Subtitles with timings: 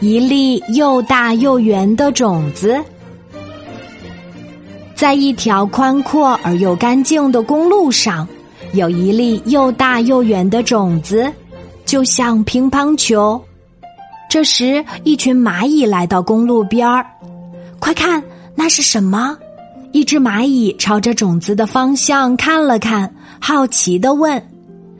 [0.00, 2.78] 一粒又大又圆的种子，
[4.94, 8.28] 在一条宽阔而又干净的公路上，
[8.72, 11.32] 有一粒又大又圆的种子，
[11.84, 13.42] 就像乒乓球。
[14.28, 17.06] 这时，一群蚂蚁来到公路边儿，
[17.78, 18.22] 快看，
[18.54, 19.36] 那是什么？
[19.92, 24.42] 一只蚂蚁朝着种子的方向看了看，好奇的问。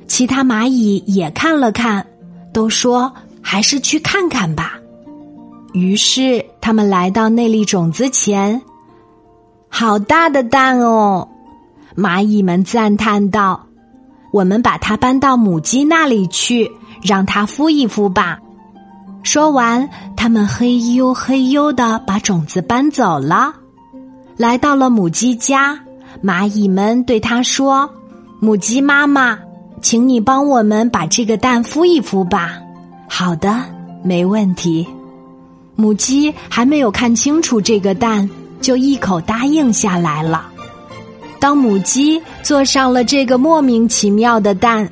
[0.07, 2.07] 其他蚂蚁也看了看，
[2.53, 3.13] 都说
[3.49, 4.73] 还是去看看吧。
[5.73, 8.61] 于是，他们来到那粒种子前。
[9.69, 11.29] 好大的蛋哦！
[11.97, 13.65] 蚂蚁们赞叹道
[14.35, 16.69] ：“我们把它搬到母鸡那里去，
[17.05, 18.41] 让它孵一孵吧。”
[19.23, 23.55] 说完，他们嘿呦嘿呦的把种子搬走了。
[24.37, 25.79] 来到了母鸡家，
[26.21, 27.89] 蚂蚁们对它说
[28.43, 29.39] ：“母鸡妈妈，
[29.81, 32.61] 请你帮我们把这个蛋孵一孵吧。
[33.09, 33.63] ”“好的，
[34.03, 34.87] 没问题。”
[35.77, 38.29] 母鸡还没有看清楚这个蛋，
[38.63, 40.47] 就一口答应下来了。
[41.39, 44.91] 当母鸡坐上了这个莫名其妙的蛋，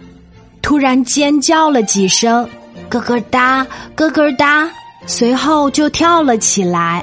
[0.61, 2.47] 突然尖叫了几声，
[2.91, 3.67] 咯咯哒，
[3.97, 4.71] 咯咯哒，
[5.07, 7.03] 随后就跳了起来。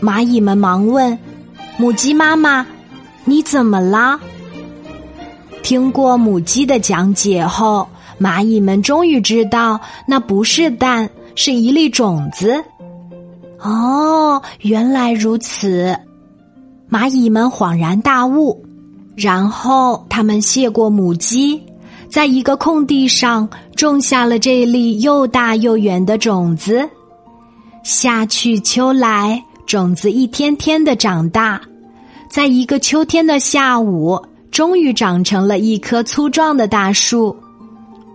[0.00, 1.18] 蚂蚁们忙问
[1.76, 2.64] 母鸡妈妈
[3.26, 4.20] ：“你怎么了？”
[5.64, 7.88] 听过母鸡的讲解后，
[8.20, 11.08] 蚂蚁们终于知道那不是蛋。
[11.40, 12.60] 是一粒种子，
[13.60, 15.96] 哦，原来如此！
[16.90, 18.60] 蚂蚁们恍然大悟，
[19.14, 21.62] 然后他们谢过母鸡，
[22.08, 26.90] 在一个空地上种下了这粒又大又圆的种子。
[27.84, 31.60] 夏去秋来，种子一天天的长大，
[32.28, 37.36] 在一个秋天的下午，终于长成了一棵粗壮的大树。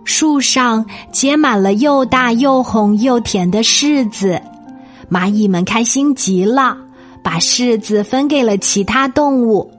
[0.04, 4.40] 树上结满了又大又红又甜的柿子，
[5.10, 6.76] 蚂蚁们开心极了，
[7.22, 9.70] 把柿子分给了其他动物，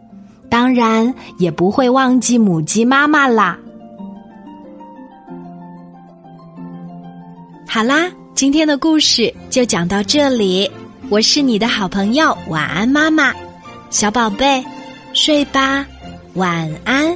[0.50, 3.58] 当然也不会忘记母鸡妈妈啦。
[7.68, 10.70] 好啦，今天的故事就讲到这里，
[11.10, 13.34] 我是你的好朋友晚安妈妈，
[13.90, 14.64] 小宝贝，
[15.14, 15.86] 睡吧，
[16.34, 17.15] 晚安。